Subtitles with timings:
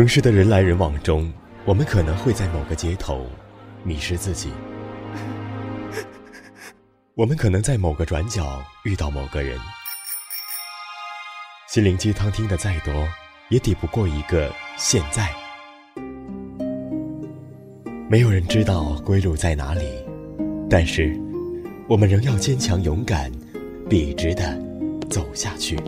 [0.00, 1.30] 城市的人来人往中，
[1.66, 3.26] 我们可能会在某个街头
[3.84, 4.48] 迷失自己。
[7.14, 9.58] 我们可能在某个转角遇到某个人。
[11.68, 13.06] 心灵鸡汤听的再多，
[13.50, 15.28] 也抵不过一个现在。
[18.08, 20.02] 没有人知道归路在哪里，
[20.70, 21.14] 但是
[21.86, 23.30] 我们仍要坚强勇敢，
[23.86, 24.58] 笔直的
[25.10, 25.78] 走下去。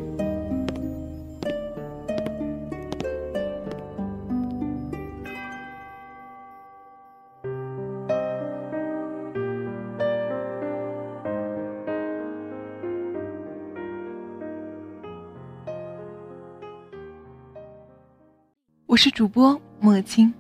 [18.93, 20.31] 我是主播莫青，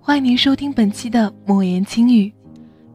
[0.00, 2.32] 欢迎您收听本期的莫言轻语。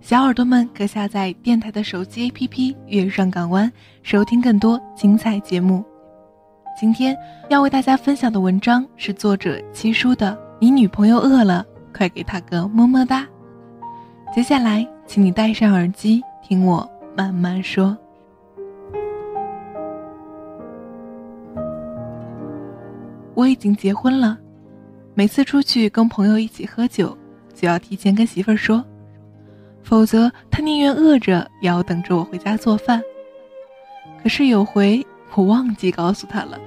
[0.02, 2.50] 小耳朵们可下载电台的手机 APP
[2.88, 3.70] 《月上港湾》，
[4.02, 5.86] 收听更多精彩节目。
[6.76, 7.16] 今天
[7.48, 11.64] 要为大家分享的文章是作者七叔的《你女朋友饿了，
[11.96, 13.22] 快给她个么么哒》。
[14.34, 17.96] 接下来，请你戴上耳机，听我慢慢说。
[23.36, 24.40] 我已经结婚了。
[25.16, 27.16] 每次出去跟朋友一起喝酒，
[27.54, 28.84] 就要提前跟媳妇儿说，
[29.84, 33.02] 否则他宁愿饿着也要等着我回家做饭。
[34.22, 36.60] 可是有回我忘记告诉他了。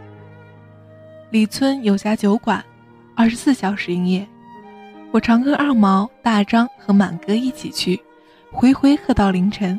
[1.31, 2.65] 李村有家酒馆，
[3.17, 4.25] 二十四小时营业，
[5.11, 8.01] 我常跟二毛、大张和满哥一起去，
[8.53, 9.79] 回回喝到凌晨。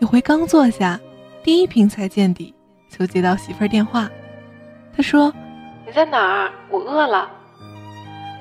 [0.00, 0.98] 有回刚坐下，
[1.44, 2.52] 第一瓶才见底，
[2.90, 4.10] 就接到媳妇儿电话，
[4.96, 5.32] 他说
[5.86, 6.50] ：“你在哪儿？
[6.68, 7.30] 我饿了。”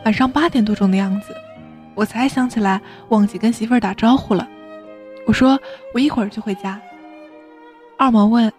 [0.05, 1.35] 晚上八点多钟的样子，
[1.95, 4.47] 我才想起来忘记跟媳妇儿打招呼了。
[5.25, 5.59] 我说
[5.95, 6.79] 我一会儿就回家。
[7.97, 8.51] 二毛问：“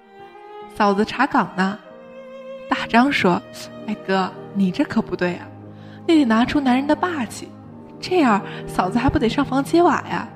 [0.75, 1.79] 嫂子查岗呢？”
[2.69, 3.41] 大张说
[3.87, 5.47] ：“哎哥，你这可不对啊，
[6.05, 7.49] 你得拿出男人的霸气，
[8.01, 10.29] 这样嫂子还不得上房揭瓦呀？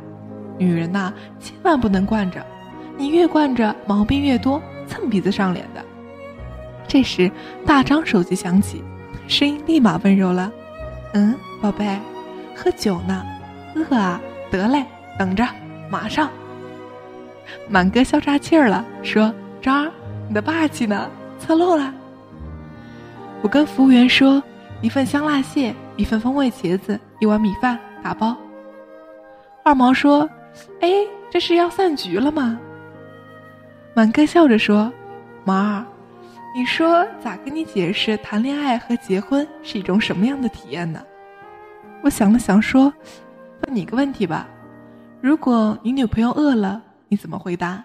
[0.58, 2.40] 女人呐，千万不能惯着，
[2.96, 5.84] 你越惯着毛病越多，蹭鼻子上脸的。”
[6.86, 7.29] 这时
[7.67, 8.80] 大张手机响起，
[9.27, 10.52] 声音立马温柔了。
[11.12, 11.98] 嗯，宝贝，
[12.54, 13.24] 喝酒呢，
[13.74, 14.20] 饿啊？
[14.50, 14.84] 得嘞，
[15.18, 15.44] 等着，
[15.90, 16.30] 马上。
[17.68, 19.90] 满哥笑岔气儿了，说：“张儿，
[20.28, 21.10] 你的霸气呢？
[21.38, 21.92] 侧漏了。”
[23.42, 24.40] 我跟服务员说
[24.82, 28.36] ：“一份香辣蟹，一份风味茄子，一碗米饭，打包。”
[29.64, 30.28] 二毛说
[30.80, 30.88] ：“哎，
[31.28, 32.58] 这是要散局了吗？”
[33.94, 34.92] 满哥笑着说
[35.44, 35.84] ：“毛儿。”
[36.52, 41.00] 你说咋跟你解释谈恋爱和结婚是一种什么样的体验呢？
[42.02, 42.92] 我想了想说
[43.62, 44.48] ：“问你个问题吧，
[45.20, 47.84] 如果你女朋友饿了，你怎么回答？”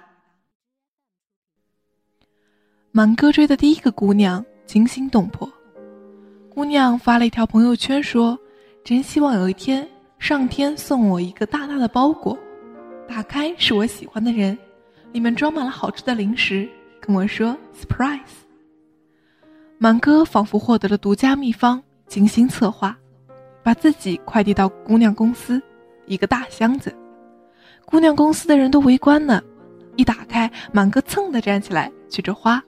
[2.91, 5.47] 满哥追的第一个姑娘惊心动魄，
[6.49, 8.35] 姑娘发了一条朋友圈说
[8.83, 9.87] ：“真希望有一天
[10.17, 12.35] 上天送我一个大大的包裹，
[13.07, 14.57] 打开是我喜欢的人，
[15.11, 16.67] 里面装满了好吃的零食，
[16.99, 18.21] 跟我说 surprise。”
[19.77, 22.97] 满哥仿佛获得了独家秘方，精心策划，
[23.61, 25.61] 把自己快递到姑娘公司，
[26.05, 26.95] 一个大箱子。
[27.85, 29.41] 姑娘公司的人都围观呢，
[29.97, 32.63] 一打开，满哥蹭的站起来，举着花，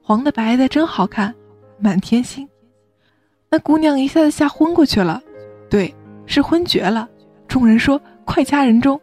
[0.00, 1.34] 黄的白的真好看，
[1.78, 2.48] 满天星。
[3.50, 5.20] 那姑娘一下子吓昏过去了，
[5.68, 5.92] 对，
[6.26, 7.08] 是昏厥了。
[7.48, 8.98] 众人说快掐人中。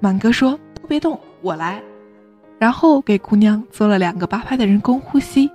[0.00, 1.80] 满哥说都别动，我来，
[2.58, 5.48] 然后给姑娘做了两个八拍的人工呼吸。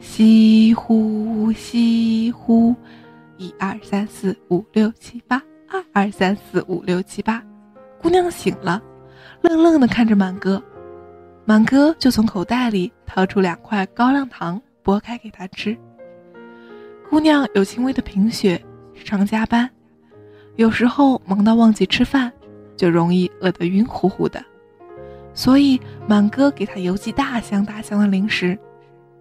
[0.00, 2.74] 呼，吸呼吸呼，
[3.36, 7.42] 一二三四五六七八，二二三四五六七八。
[8.00, 8.82] 姑娘醒了，
[9.42, 10.62] 愣愣的看着满哥，
[11.44, 15.76] 满哥就从口袋里掏出两块高粱糖，剥开给她吃。
[17.10, 18.58] 姑娘有轻微的贫血，
[19.04, 19.68] 常加班，
[20.56, 22.32] 有时候忙到忘记吃饭，
[22.74, 24.42] 就容易饿得晕乎乎的，
[25.34, 25.78] 所以
[26.08, 28.58] 满哥给她邮寄大箱大箱的零食。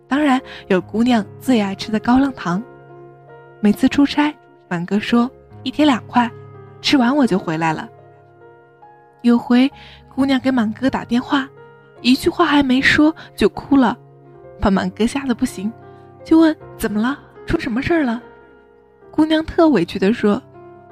[0.10, 2.62] 当然有姑娘最爱吃的高粱糖，
[3.62, 4.36] 每次出差，
[4.68, 5.30] 满哥说
[5.62, 6.30] 一天两块，
[6.82, 7.88] 吃完我就回来了。
[9.22, 9.72] 有回，
[10.16, 11.48] 姑娘给满哥打电话，
[12.02, 13.96] 一句话还没说就哭了，
[14.60, 15.72] 把满哥吓得不行，
[16.24, 18.20] 就问怎么了，出什么事儿了？
[19.12, 20.42] 姑娘特委屈的说，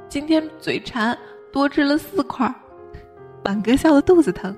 [0.07, 1.17] 今天嘴馋
[1.51, 2.53] 多吃了四块，
[3.43, 4.55] 满哥笑得肚子疼。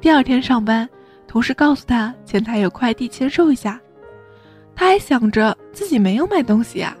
[0.00, 0.88] 第二天上班。
[1.30, 3.80] 同事告诉他前台有快递签收一下，
[4.74, 6.96] 他还想着自己没有买东西呀，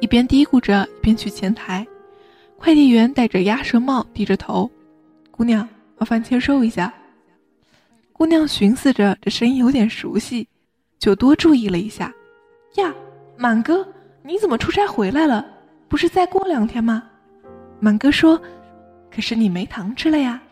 [0.00, 1.86] 一边嘀咕着一边去前台。
[2.58, 4.68] 快递员戴着鸭舌帽，低着头
[5.30, 6.92] ：“姑娘，麻烦签收一下。”
[8.12, 10.48] 姑娘寻思着这声音有点熟悉，
[10.98, 12.12] 就多注意了一下。
[12.74, 12.92] 呀，
[13.36, 13.86] 满哥，
[14.24, 15.46] 你怎么出差回来了？
[15.88, 17.04] 不是再过两天吗？”
[17.78, 18.42] 满哥说
[19.08, 20.42] ：“可是你没糖吃了呀。”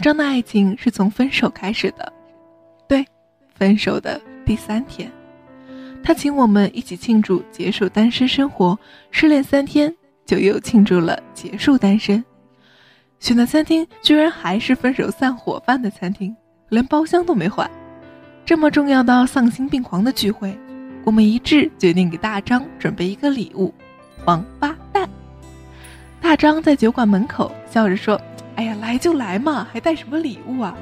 [0.00, 2.12] 张的爱情是从分手开始的，
[2.88, 3.04] 对，
[3.54, 5.10] 分手的第三天，
[6.02, 8.78] 他请我们一起庆祝结束单身生活，
[9.10, 9.94] 失恋三天
[10.24, 12.24] 就又庆祝了结束单身。
[13.18, 16.34] 选的餐厅居然还是分手散伙饭的餐厅，
[16.70, 17.70] 连包厢都没换。
[18.46, 20.58] 这么重要到丧心病狂的聚会，
[21.04, 23.74] 我们一致决定给大张准备一个礼物——
[24.24, 25.08] 王八蛋。
[26.20, 28.20] 大张在酒馆门口笑着说。
[28.60, 30.76] 哎呀，来就来嘛，还带什么礼物啊？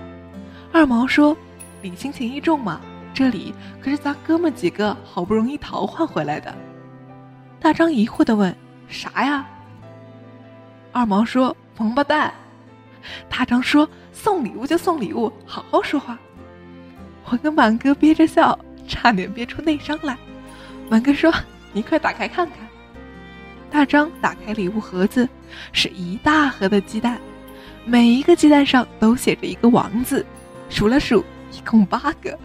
[0.72, 1.36] 二毛说
[1.80, 2.80] ：“礼轻情意重嘛，
[3.14, 6.52] 这礼可是咱哥们几个好不容易淘换回来的。”
[7.60, 8.52] 大张疑惑的问
[8.90, 9.46] ：“啥呀？”
[10.90, 12.34] 二毛说：“王八蛋。”
[13.30, 16.18] 大张说：“送礼物就送礼物，好好说话。”
[17.30, 18.58] 我跟满哥憋着笑，
[18.88, 20.18] 差点憋出内伤来。
[20.90, 21.32] 满哥说
[21.72, 22.58] ：“你快打开看看。”
[23.70, 25.28] 大张打开礼物盒子，
[25.72, 27.20] 是一大盒的鸡蛋。
[27.88, 30.24] 每一个鸡蛋上都写着一个“王”字，
[30.68, 32.38] 数了数，一共八个。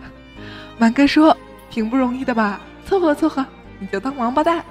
[0.77, 1.35] 满哥说
[1.69, 2.61] ：“挺不容易的吧？
[2.85, 3.45] 凑合凑合，
[3.77, 4.63] 你就当王八蛋。”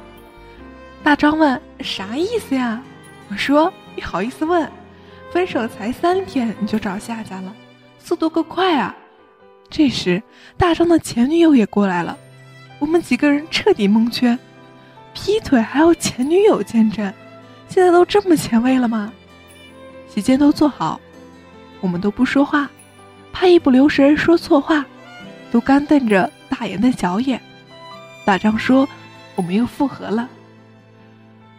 [1.05, 2.81] 大张问：“啥意思呀？”
[3.29, 4.67] 我说：“你好意思问？
[5.31, 7.55] 分手才三天你就找下家了，
[7.99, 8.97] 速度够快啊！”
[9.69, 10.23] 这时，
[10.57, 12.17] 大张的前女友也过来了，
[12.79, 14.39] 我们几个人彻底蒙圈。
[15.13, 17.13] 劈腿还要前女友见证，
[17.69, 19.13] 现在都这么前卫了吗？
[20.13, 21.01] 席间都坐好，
[21.81, 22.69] 我们都不说话，
[23.33, 24.85] 怕一不留神说错话，
[25.51, 27.41] 都干瞪着大眼瞪小眼。
[28.23, 28.87] 大张说
[29.37, 30.29] ：“我们又复合了。”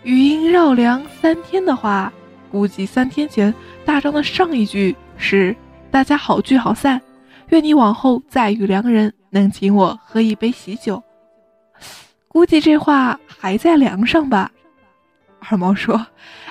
[0.03, 2.13] 余音绕梁三天的话，
[2.51, 3.51] 估计三天前
[3.83, 5.55] 大张的上一句是
[5.89, 7.01] “大家好聚好散，
[7.49, 11.01] 愿你往后再遇良人，能请我喝一杯喜酒。”
[12.29, 14.51] 估计这话还在梁上吧。
[15.49, 16.05] 二毛说。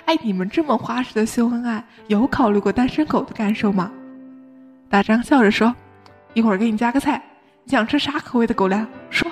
[0.04, 3.90] 哎，你们这么花式的秀恩爱，有考虑过单身狗的感受吗？
[4.88, 5.74] 大张笑着说
[6.34, 7.22] ：“一会儿给你加个菜，
[7.64, 8.86] 你想吃啥口味的狗粮？
[9.10, 9.30] 说。”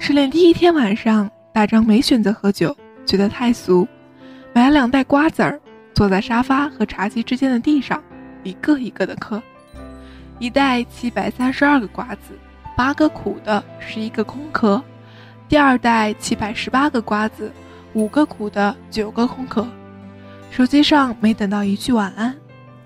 [0.00, 3.86] 失恋第一天晚上，大张没选择喝酒，觉得太俗，
[4.54, 5.60] 买了两袋瓜子儿，
[5.92, 8.02] 坐在沙发和茶几之间的地上，
[8.42, 9.42] 一个一个的嗑。
[10.38, 12.38] 一袋七百三十二个瓜子，
[12.76, 14.82] 八个苦的，十一个空壳。
[15.48, 17.50] 第二袋七百十八个瓜子，
[17.94, 19.66] 五个苦的，九个空壳。
[20.50, 22.36] 手机上没等到一句晚安，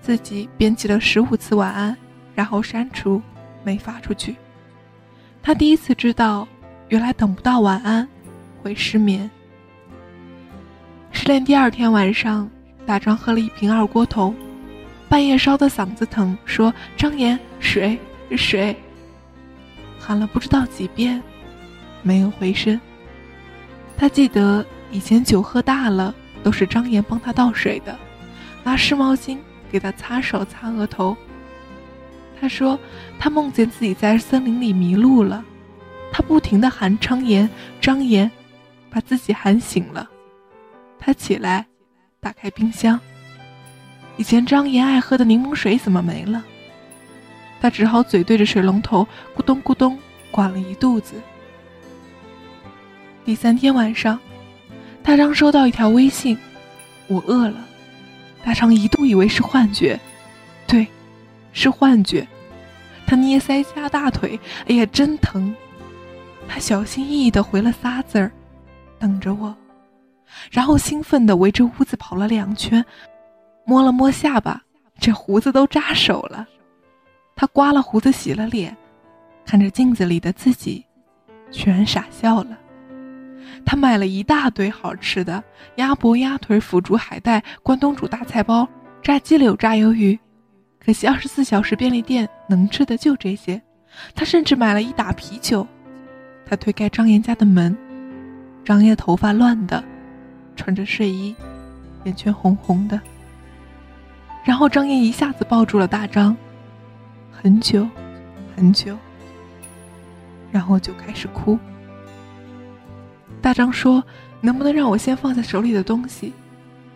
[0.01, 1.97] 自己编辑了十五次晚安，
[2.33, 3.21] 然后删除，
[3.65, 4.37] 没发出去。
[5.41, 6.47] 他第一次知道，
[6.87, 8.07] 原来等不到晚安
[8.61, 9.29] 会失眠。
[11.11, 12.49] 失恋第二天晚上，
[12.85, 14.33] 大壮喝了一瓶二锅头，
[15.09, 17.99] 半夜烧的嗓子疼，说：“张岩，水，
[18.37, 18.73] 水。”
[19.99, 21.21] 喊了不知道几遍。
[22.03, 22.79] 没有回声。
[23.97, 26.13] 他记得以前酒喝大了，
[26.43, 27.97] 都是张岩帮他倒水的，
[28.63, 29.37] 拿湿毛巾
[29.71, 31.17] 给他擦手、擦额头。
[32.39, 32.77] 他说
[33.17, 35.43] 他梦见自己在森林里迷路了，
[36.11, 38.29] 他不停的喊张岩、张岩，
[38.89, 40.09] 把自己喊醒了。
[40.99, 41.65] 他起来，
[42.19, 42.99] 打开冰箱，
[44.17, 46.43] 以前张岩爱喝的柠檬水怎么没了？
[47.61, 49.07] 他只好嘴对着水龙头，
[49.37, 49.97] 咕咚咕咚
[50.31, 51.15] 灌了一肚子。
[53.25, 54.19] 第三天晚上，
[55.01, 56.37] 大张收到一条微信
[57.07, 57.65] ：“我饿了。”
[58.43, 59.97] 大张一度以为是幻觉，
[60.67, 60.85] 对，
[61.53, 62.27] 是幻觉。
[63.07, 64.37] 他捏腮加大腿，
[64.67, 65.55] 哎呀，真疼！
[66.49, 68.29] 他小心翼翼的回了仨字儿
[68.99, 69.55] ：“等着我。”
[70.51, 72.83] 然后兴奋的围着屋子跑了两圈，
[73.65, 74.61] 摸了摸下巴，
[74.99, 76.45] 这胡子都扎手了。
[77.35, 78.75] 他刮了胡子，洗了脸，
[79.45, 80.83] 看着镜子里的自己，
[81.51, 82.57] 全傻笑了。
[83.65, 85.43] 他买了一大堆好吃的，
[85.75, 88.67] 鸭脖、鸭腿、腐竹、海带、关东煮大菜包、
[89.01, 90.17] 炸鸡柳、炸鱿鱼。
[90.83, 93.61] 可惜二十四小时便利店能吃的就这些。
[94.13, 95.65] 他甚至买了一打啤酒。
[96.45, 97.75] 他推开张岩家的门，
[98.65, 99.81] 张岩头发乱的，
[100.55, 101.33] 穿着睡衣，
[102.03, 102.99] 眼圈红红的。
[104.43, 106.35] 然后张岩一下子抱住了大张，
[107.31, 107.87] 很久，
[108.57, 108.97] 很久，
[110.51, 111.57] 然后就开始哭。
[113.43, 114.01] 大张说
[114.39, 116.31] ：“能不能让我先放下手里的东西，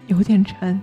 [0.08, 0.82] 有点沉。”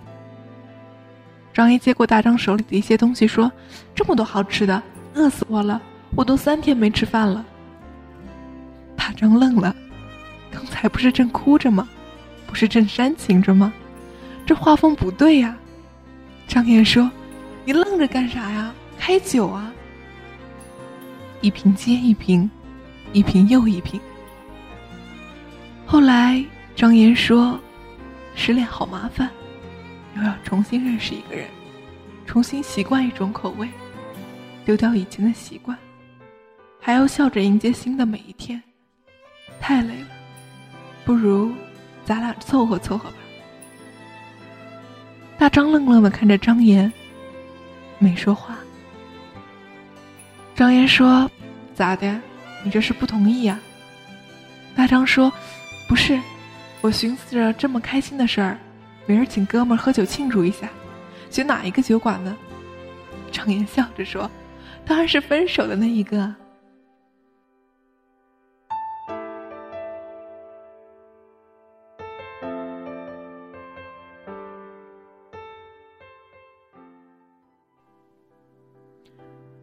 [1.54, 3.50] 张一接过大张手里的一些东西，说
[3.96, 4.82] ：“这么多好吃的，
[5.14, 5.80] 饿死我了！
[6.14, 7.42] 我都三天没吃饭了。”
[8.94, 9.74] 大张愣了
[10.52, 11.88] ：“刚才不是正哭着吗？
[12.46, 13.72] 不是正煽情着吗？
[14.44, 15.56] 这画风不对呀！
[16.46, 17.10] 张岩说
[17.64, 18.70] ：“你愣着干啥呀？
[18.98, 19.72] 开酒啊！”
[21.40, 22.50] 一瓶接一瓶，
[23.14, 23.98] 一瓶又一瓶。
[25.94, 27.56] 后来张岩说
[28.34, 29.30] ：“失恋好麻烦，
[30.16, 31.46] 又要重新认识一个人，
[32.26, 33.68] 重新习惯一种口味，
[34.64, 35.78] 丢掉以前的习惯，
[36.80, 38.60] 还要笑着迎接新的每一天，
[39.60, 40.08] 太累了。
[41.04, 41.52] 不如
[42.04, 43.16] 咱俩凑合凑合吧。”
[45.38, 46.92] 大张愣愣的看着张岩，
[48.00, 48.58] 没说话。
[50.56, 51.30] 张岩说
[51.72, 52.20] ：“咋的？
[52.64, 53.60] 你这是不同意呀？”
[54.74, 55.32] 大张说
[55.86, 56.20] ：“不是，
[56.80, 58.58] 我寻思着这么开心的事儿，
[59.06, 60.68] 明儿请哥们儿喝酒庆祝一下，
[61.30, 62.36] 选哪一个酒馆呢？”
[63.30, 64.30] 张岩笑着说
[64.84, 66.34] ：“当然是分手的那一个。”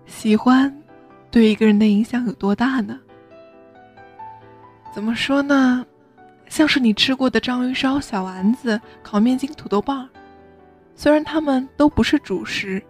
[0.06, 0.74] 喜欢，
[1.32, 3.00] 对一个人的影响有多大呢？
[4.94, 5.86] 怎么说呢？
[6.52, 10.10] 像是你吃过的章鱼烧、小丸子、烤面筋、土豆棒，
[10.98, 12.84] 虽然它们都不是主食，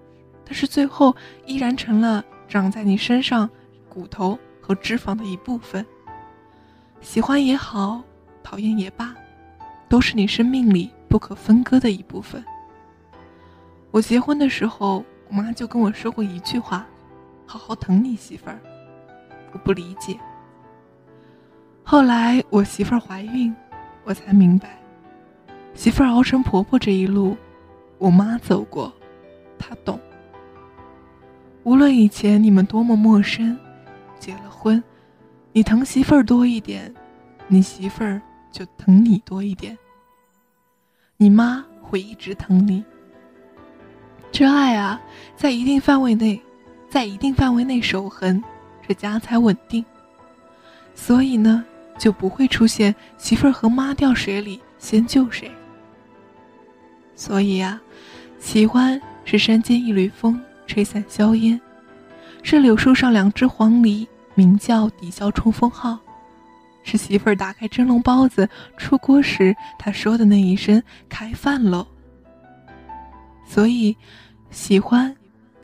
[0.43, 1.15] 但是最后
[1.45, 3.47] 依然成了长在你身上
[3.87, 5.85] 骨头和脂肪的一部分。
[7.01, 8.01] 喜欢也好，
[8.41, 9.13] 讨厌也罢，
[9.87, 12.43] 都是你生命里不可分割的一部分。
[13.91, 16.83] 我结婚的时候，我妈就跟我说过一句话。
[17.45, 18.59] 好好疼你媳妇儿，
[19.51, 20.17] 我不理解。
[21.83, 23.53] 后来我媳妇儿怀孕，
[24.03, 24.79] 我才明白，
[25.73, 27.35] 媳妇儿熬成婆婆这一路，
[27.97, 28.91] 我妈走过，
[29.59, 29.99] 她懂。
[31.63, 33.57] 无论以前你们多么陌生，
[34.19, 34.81] 结了婚，
[35.51, 36.93] 你疼媳妇儿多一点，
[37.47, 38.21] 你媳妇儿
[38.51, 39.77] 就疼你多一点。
[41.17, 42.83] 你妈会一直疼你。
[44.31, 44.99] 这爱啊，
[45.35, 46.41] 在一定范围内。
[46.89, 48.43] 在一定范围内守恒，
[48.85, 49.85] 这家才稳定。
[50.93, 51.63] 所以呢，
[52.01, 55.51] 就不会出现媳妇儿和妈掉水里先救谁。
[57.15, 57.79] 所以呀，
[58.39, 61.61] 喜欢是山间一缕风吹散硝烟，
[62.41, 65.99] 是柳树上两只黄鹂鸣叫抵消冲锋号，
[66.81, 71.85] 是媳妇儿打开蒸笼包子出锅时她说的那一声“开饭喽”。
[73.45, 73.95] 所以，
[74.49, 75.15] 喜欢。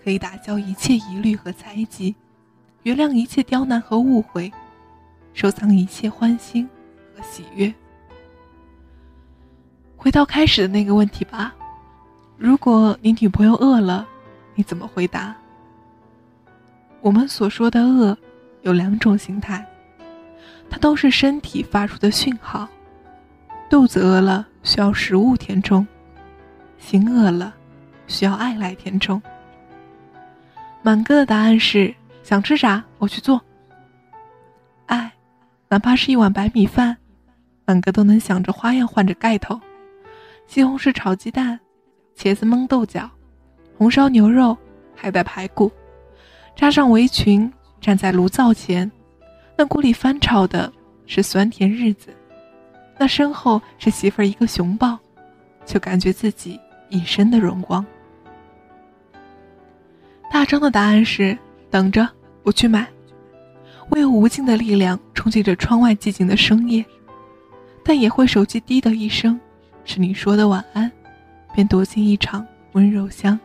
[0.03, 2.15] 可以打消一切疑虑和猜忌，
[2.83, 4.49] 原谅一切刁难和误会，
[5.37, 6.67] 收藏一切欢欣
[7.15, 7.71] 和喜悦。
[9.95, 11.53] 回到开始的那个问题吧，
[12.39, 14.03] 如果你女朋友饿了，
[14.55, 15.35] 你怎么回答？
[17.01, 18.17] 我们所说的饿
[18.63, 19.63] 有两种形态，
[20.71, 22.67] 它都是身体发出的讯号。
[23.69, 25.87] 肚子饿了需要食物填充，
[26.79, 27.53] 心饿了
[28.07, 29.21] 需要爱来填充。
[30.81, 33.39] 满哥的答案是：想吃啥我去做。
[35.69, 36.95] 哪怕是一碗白米饭，
[37.65, 39.59] 满哥都能想着花样换着盖头。
[40.47, 41.59] 西红柿炒鸡蛋，
[42.15, 43.09] 茄子焖豆角，
[43.77, 44.57] 红烧牛肉，
[44.95, 45.69] 海带排骨，
[46.55, 48.89] 扎上围裙，站在炉灶前，
[49.57, 50.71] 那锅里翻炒的
[51.05, 52.15] 是酸甜日子，
[52.97, 54.97] 那身后是媳妇儿一个熊抱，
[55.65, 56.57] 就感觉自己
[56.89, 57.85] 一身的荣光。
[60.31, 61.37] 大张的答案是：
[61.69, 62.07] 等着，
[62.43, 62.87] 我去买。
[63.89, 66.85] 我有无尽的力量冲击着窗外寂静的深夜，
[67.83, 69.39] 但也会手机滴的一声，
[69.85, 70.91] 是你说的晚安，
[71.53, 73.39] 便躲进一场温柔乡。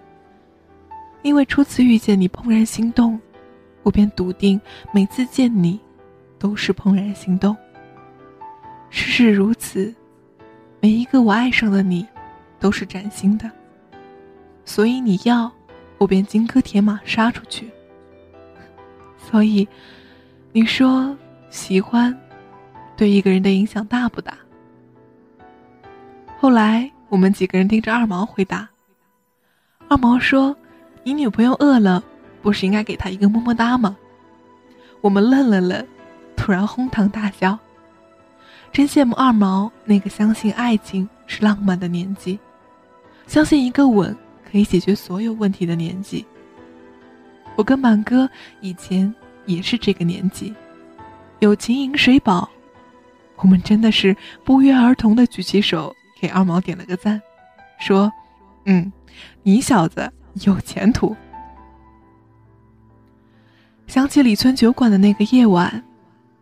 [1.22, 3.20] 因为初次遇见你怦然心动，
[3.82, 4.60] 我便笃定
[4.92, 5.78] 每次见你，
[6.38, 7.56] 都是怦然心动。
[8.90, 9.94] 事事如此，
[10.80, 12.06] 每一个我爱上的你，
[12.58, 13.50] 都是崭新的。
[14.64, 15.50] 所以你要。
[15.98, 17.70] 我便金戈铁马杀出去。
[19.30, 19.68] 所以，
[20.54, 21.16] 你说
[21.48, 22.14] 喜欢
[22.94, 24.36] 对一个人的影响大不大？
[26.38, 28.68] 后来我们几个人盯着二毛回答。
[29.88, 30.54] 二毛说
[31.04, 32.04] ：“你女朋友饿了，
[32.42, 33.96] 不是应该给她一个么么哒吗？”
[35.00, 35.86] 我们愣了愣，
[36.36, 37.58] 突然哄堂大笑。
[38.70, 42.38] 真羡慕二毛那个相信爱情是浪漫的年纪，
[43.26, 44.14] 相信一个吻。
[44.50, 46.26] 可以解决所有问题的年纪。
[47.56, 48.28] 我跟满哥
[48.60, 49.14] 以前
[49.46, 50.54] 也是这个年纪，
[51.40, 52.48] 有情饮水饱，
[53.36, 57.20] 我们真的是不约而同的举起手给二毛点了个赞，
[57.80, 58.12] 说
[58.66, 58.92] ：“嗯，
[59.42, 60.10] 你小子
[60.44, 61.16] 有前途。”
[63.88, 65.82] 想起李村酒馆的那个夜晚，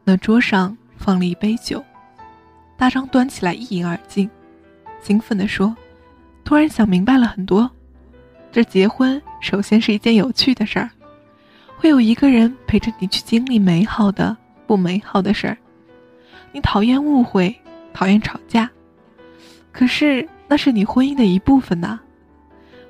[0.04, 1.82] 那桌上放了一杯酒，
[2.76, 4.30] 大张端起来一饮而尽，
[5.02, 5.74] 兴奋地说
[6.44, 7.68] ：“突然想明白了很多。
[8.52, 10.90] 这结婚首先是一件有趣的事儿，
[11.80, 15.56] 会有一个人陪着你去经历美好的、不美好的事儿。
[16.52, 17.58] 你讨厌误会，
[17.94, 18.70] 讨厌吵架，
[19.72, 21.98] 可是那是你婚姻的一部分呐。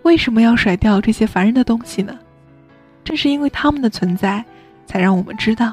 [0.02, 2.18] 为什么要甩掉这些烦人的东西呢？
[3.04, 4.44] 正是因为他们的存在，
[4.86, 5.72] 才让我们知道，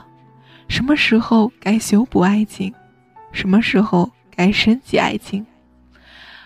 [0.68, 2.72] 什么时候该修补爱情，
[3.32, 5.44] 什么时候该升级爱情。”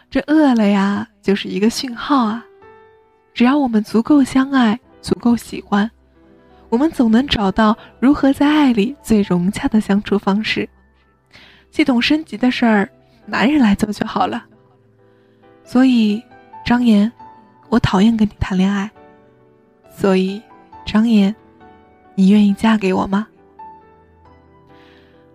[0.09, 2.45] 这饿了呀，就是一个讯号啊！
[3.33, 5.91] 只要我们足够相爱，足够喜欢，
[6.71, 10.67] 我们总能找到如何在爱里最融洽的相处方式。
[11.69, 12.89] 系统升级的事儿，
[13.25, 14.45] 男人来做就好了。
[15.65, 16.23] 所以，
[16.65, 17.11] 张岩，
[17.67, 18.89] 我讨厌跟你谈恋爱。
[19.93, 20.41] 所以，
[20.85, 21.35] 张岩，
[22.15, 23.27] 你愿意嫁给我吗？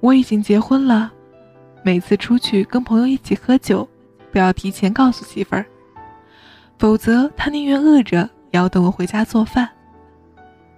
[0.01, 1.13] 我已经结婚了，
[1.83, 3.87] 每次出去跟朋友一起喝酒。
[4.33, 5.65] 都要提前告诉媳妇儿，
[6.79, 8.19] 否则他宁愿饿着
[8.51, 9.67] 也要等我回家做饭。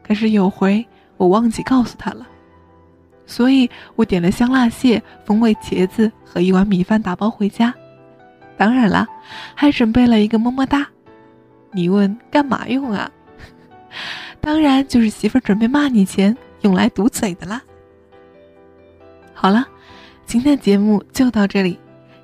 [0.09, 0.85] 可是有回
[1.19, 2.27] 我忘记告诉他了，
[3.27, 7.73] 所以我点了香辣蟹、风味茄子和一碗米饭打包回家。
[8.57, 9.07] 当然了，
[9.55, 10.89] 还准备了一个么么哒。
[11.73, 13.11] 你问干嘛用啊？
[14.41, 17.63] 当然就是媳妇儿准备骂你前用来堵嘴的啦。
[19.35, 19.69] 好了，
[20.25, 21.79] 今天的节目就到这里。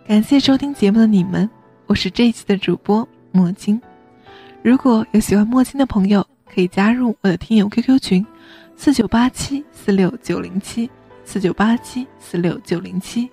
[0.09, 1.49] 感谢收听节目的你们，
[1.87, 3.81] 我是这一期的主播墨金。
[4.63, 8.27] 如果有喜欢墨金的朋友，可以加入我的听友 QQ 群：
[8.77, 10.91] 四九八七四六九零七
[11.25, 13.29] 四九八七四六九零七，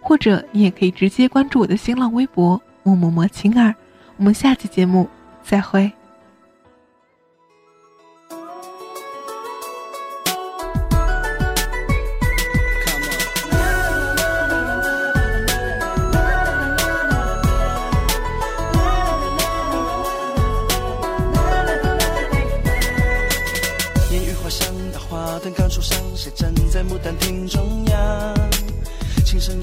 [0.00, 3.74] 或者你也可以直接关注我的新浪微博默默默青儿。
[4.16, 5.08] 我们下期节目
[5.42, 5.90] 再会。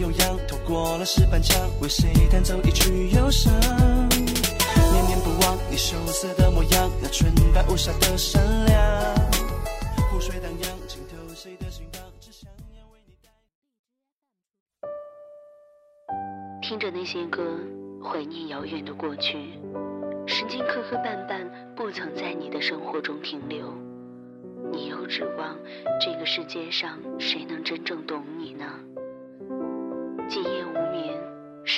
[0.08, 3.54] 扭秧，透过了石板墙为谁弹奏一曲忧伤？
[3.60, 9.16] 念念不忘你羞涩的模样，那纯白无瑕的善良。
[10.10, 12.02] 湖水荡漾，浸透谁的心房？
[12.22, 13.30] 只想要为你带。
[16.62, 17.60] 听着那些歌，
[18.02, 19.60] 怀念遥远的过去。
[20.26, 23.74] 时间磕磕绊绊，不曾在你的生活中停留。
[24.72, 25.58] 你又指望
[26.00, 28.66] 这个世界上谁能真正懂你呢？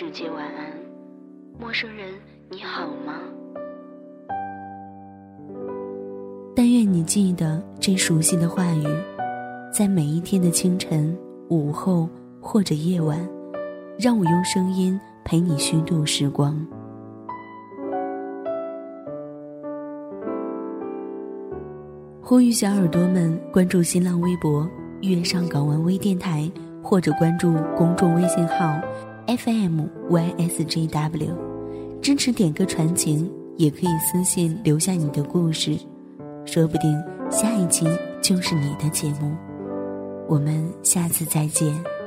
[0.02, 0.72] 世界晚安，
[1.60, 2.08] 陌生人
[2.50, 3.20] 你好吗？
[6.56, 8.86] 但愿你记得这熟悉的话语，
[9.74, 11.14] 在每一天的清晨、
[11.50, 12.08] 午后
[12.40, 13.20] 或者夜晚，
[13.98, 16.66] 让我用声音陪你虚度时光。
[22.22, 24.66] 呼吁小耳朵们关注新浪微博
[25.04, 26.50] “月上港湾微电台”。
[26.82, 28.74] 或者关注公众微信号
[29.30, 31.36] FMYSJW，
[32.02, 35.78] 支持点歌传情，也可以私信留下你的故事，
[36.46, 37.86] 说不定下一期
[38.24, 39.32] 就是你的节目。
[40.28, 41.99] 我们下次再见。